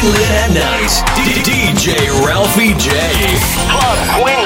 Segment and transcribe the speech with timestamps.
[0.00, 0.92] Quinlan at night.
[1.14, 2.88] DJ Ralphie J.
[3.68, 4.39] Club Quinlan.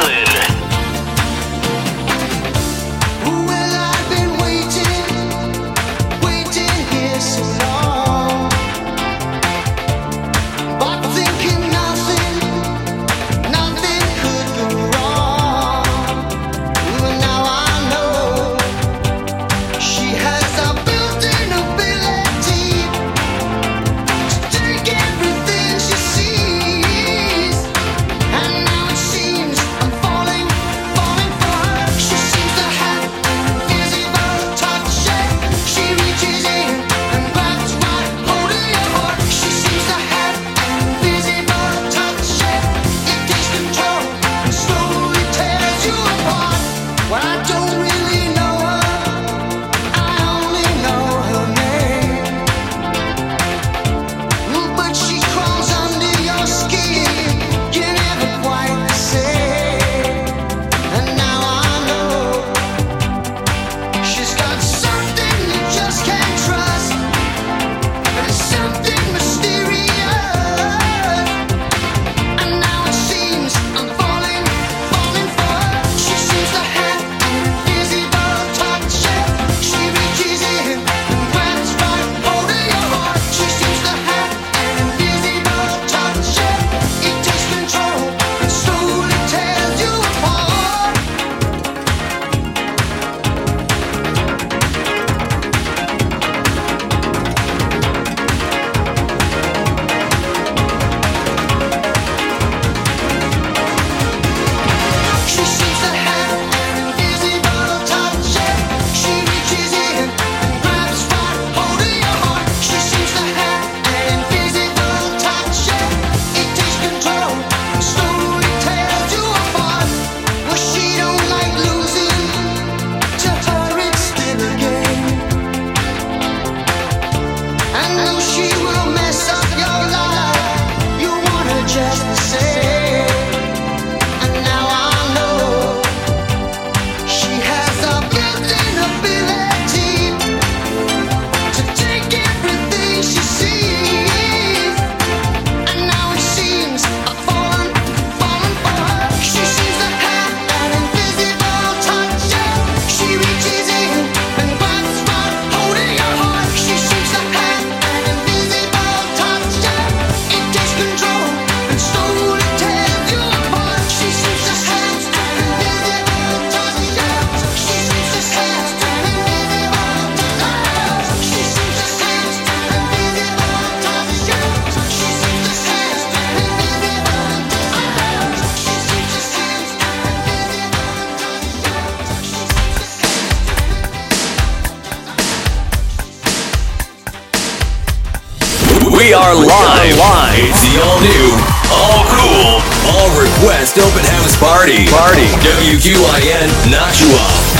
[189.92, 189.98] Live.
[189.98, 190.48] live.
[190.48, 191.28] It's the all new,
[191.72, 194.86] all cool, all request open house party.
[194.88, 195.28] Party.
[195.44, 197.53] WQIN Nashua.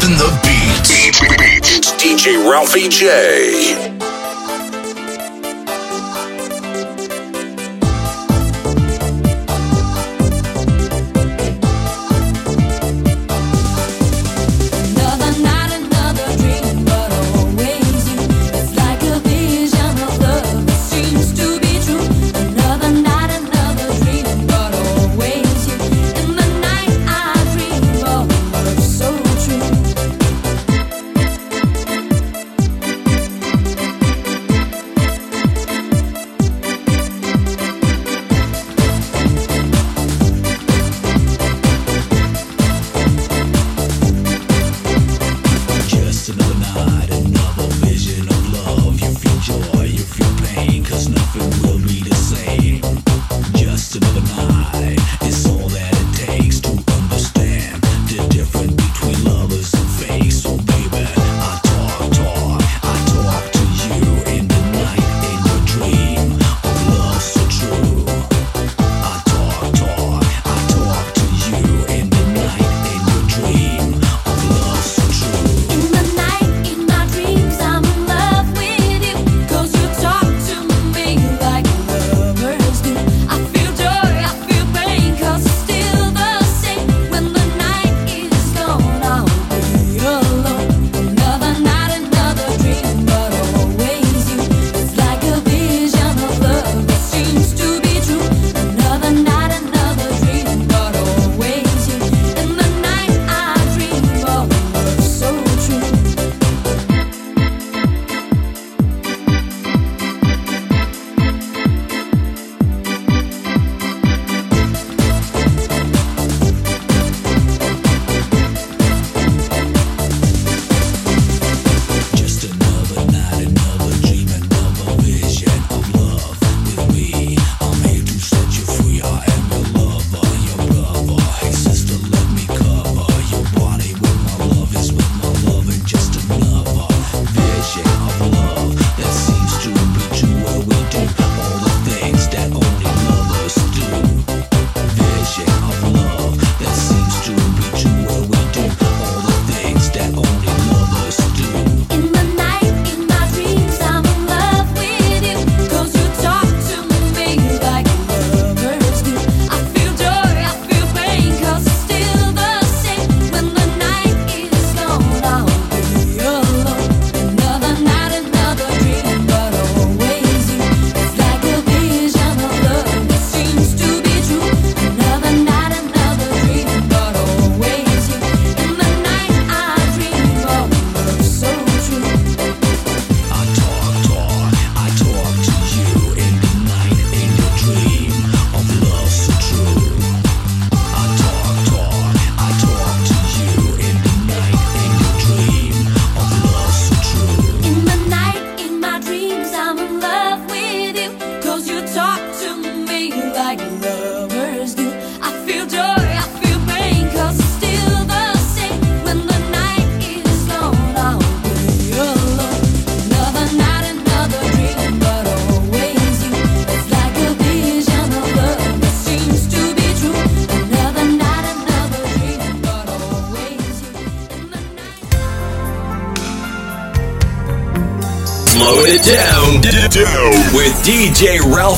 [0.00, 0.90] Dropping the beats.
[1.76, 3.99] It's DJ Ralphie J.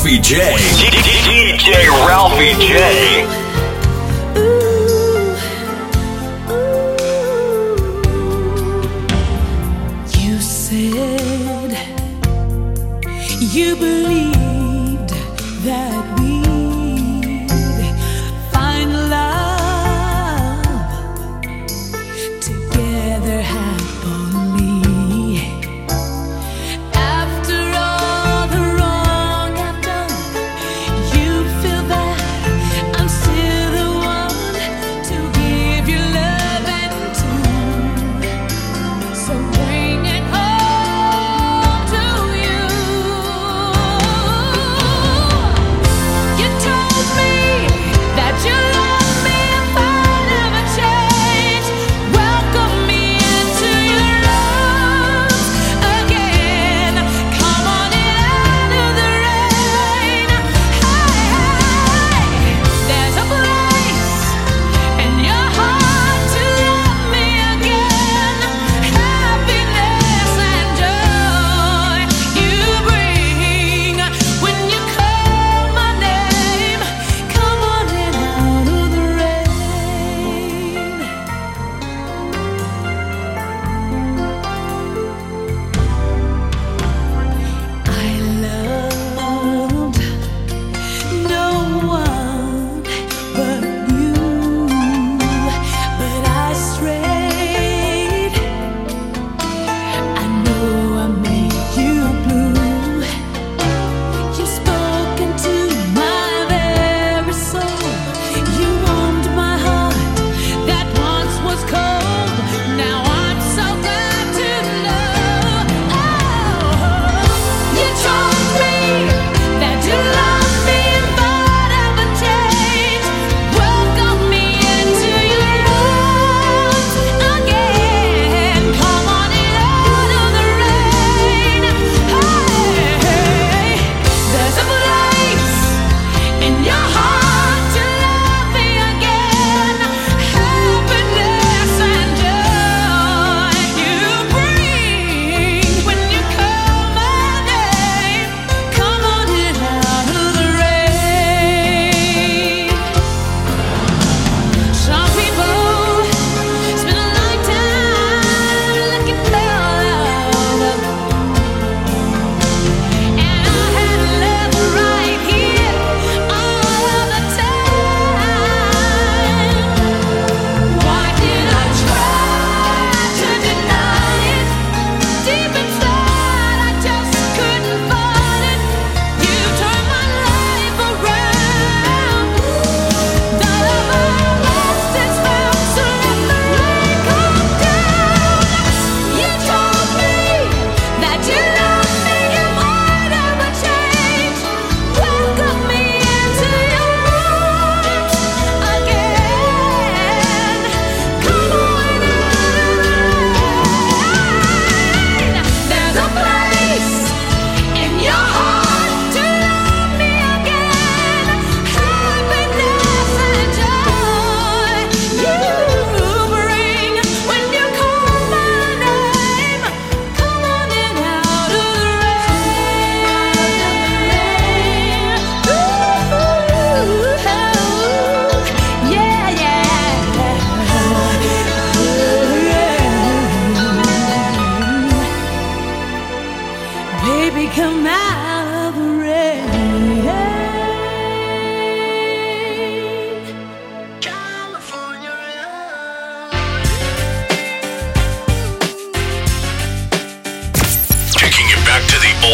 [0.03, 0.41] Ralphie J.
[1.31, 3.42] DJ Ralphie J.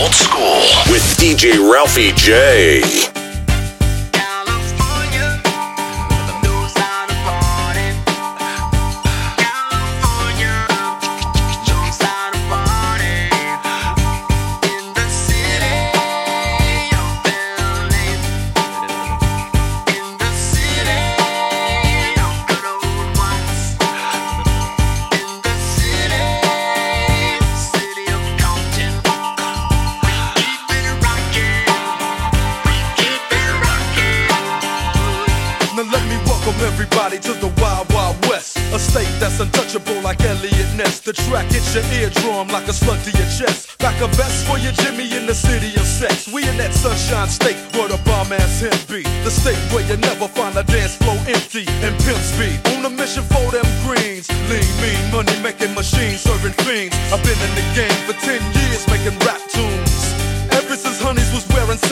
[0.08, 3.17] Old School with DJ Ralphie J.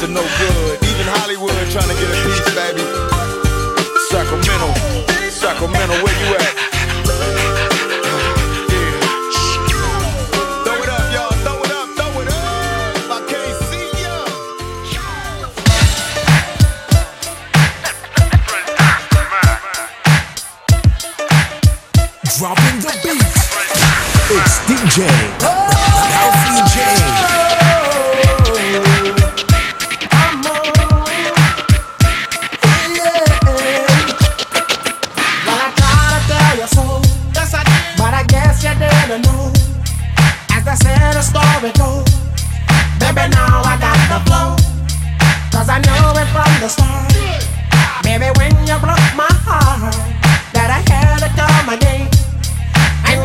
[0.00, 0.78] to no good.
[0.84, 2.84] Even Hollywood trying to get a piece, baby.
[4.10, 4.70] Sacramento,
[5.30, 6.57] Sacramento, where you at?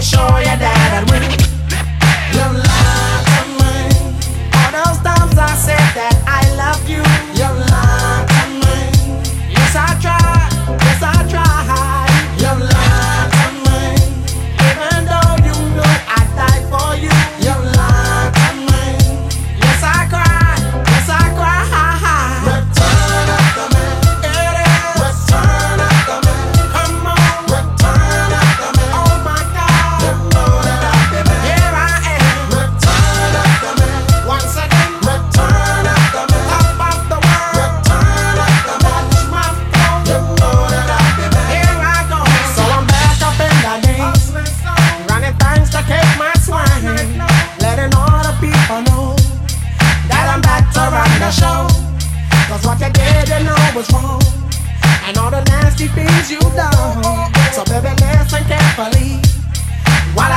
[0.03, 1.42] show you that I will.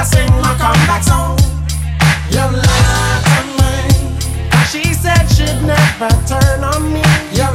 [0.07, 1.37] sing my comeback song.
[2.31, 3.75] You lied to me.
[4.71, 7.03] She said she'd never turn on me.
[7.39, 7.49] You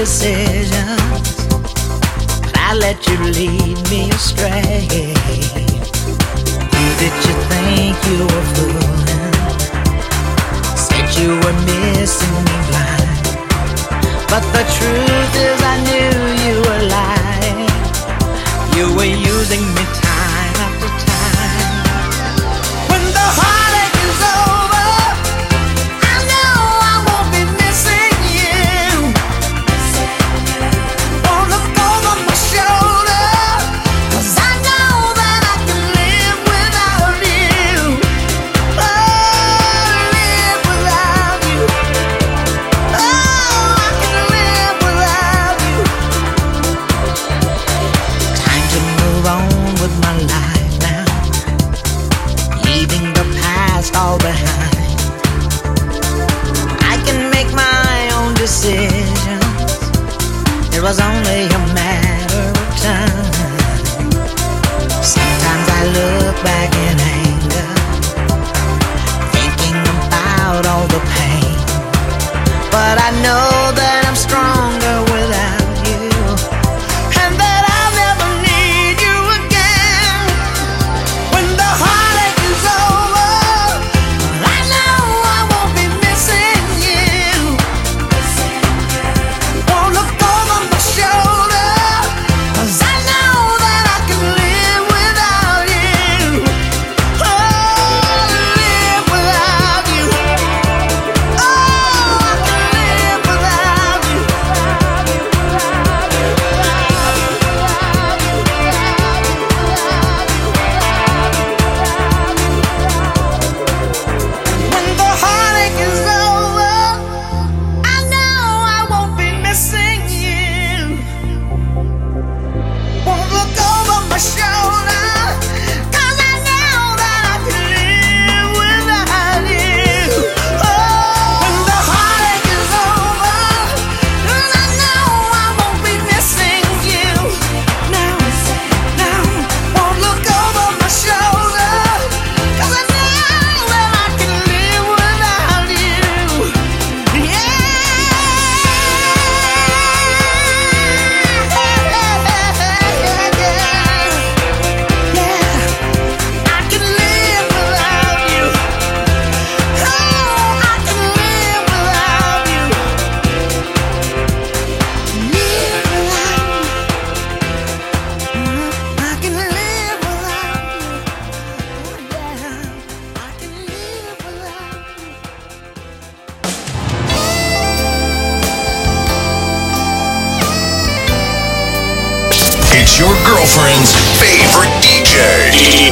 [0.00, 1.36] decisions,
[2.54, 4.88] I let you lead me astray.
[6.72, 9.34] Who did you think you were fooling?
[10.84, 13.24] Said you were missing me blind,
[14.32, 15.99] but the truth is I knew.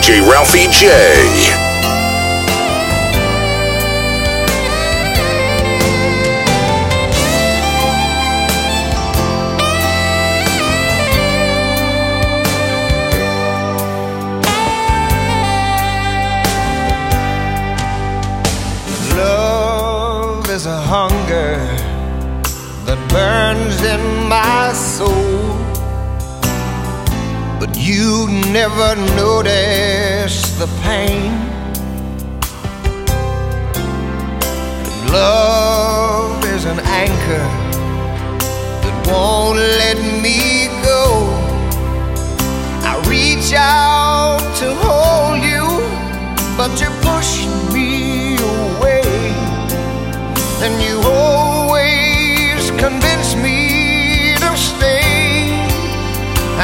[0.00, 0.20] DJ.
[0.20, 1.67] Ralphie J.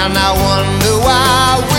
[0.04, 1.73] And I wonder why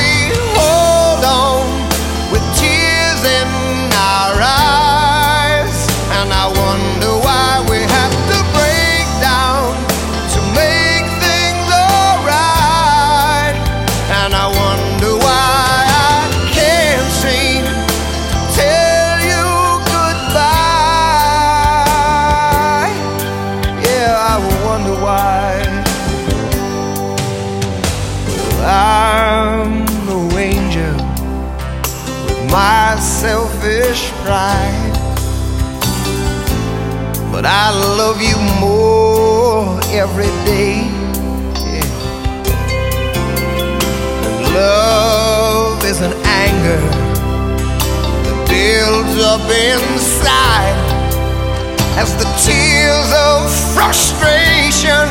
[45.95, 46.81] is an anger
[48.25, 50.75] that builds up inside
[51.95, 55.07] as the tears of frustration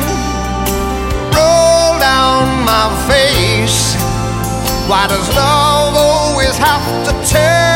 [1.33, 3.95] roll down my face.
[4.87, 7.74] Why does love always have to turn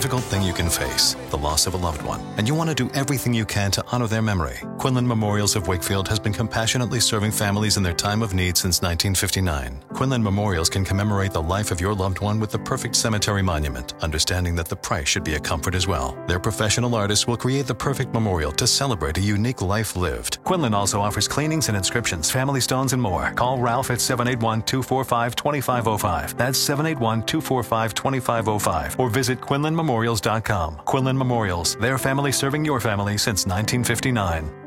[0.00, 2.74] difficult thing you can face, the loss of a loved one, and you want to
[2.74, 4.58] do everything you can to honor their memory.
[4.78, 8.80] Quinlan Memorials of Wakefield has been compassionately serving families in their time of need since
[8.80, 9.78] 1959.
[9.92, 13.92] Quinlan Memorials can commemorate the life of your loved one with the perfect cemetery monument,
[14.00, 16.16] understanding that the price should be a comfort as well.
[16.26, 20.42] Their professional artists will create the perfect memorial to celebrate a unique life lived.
[20.44, 23.32] Quinlan also offers cleanings and inscriptions, family stones, and more.
[23.32, 26.38] Call Ralph at 781 245 2505.
[26.38, 28.98] That's 781 245 2505.
[28.98, 29.42] Or visit
[29.90, 30.82] QuinlanMemorials.com.
[30.84, 34.59] Quinlan Memorials, their family serving your family since 1959.